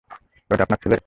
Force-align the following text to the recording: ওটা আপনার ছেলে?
ওটা 0.51 0.63
আপনার 0.63 0.79
ছেলে? 0.83 0.97